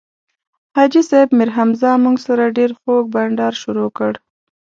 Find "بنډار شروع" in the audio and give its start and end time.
3.13-3.89